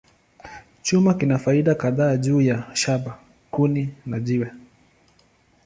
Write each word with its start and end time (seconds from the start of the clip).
Chuma 0.83 1.13
kina 1.13 1.37
faida 1.43 1.75
kadhaa 1.83 2.17
juu 2.17 2.41
ya 2.41 2.63
shaba, 2.73 3.19
kuni, 3.51 3.89
na 4.05 4.19
jiwe. 4.19 4.51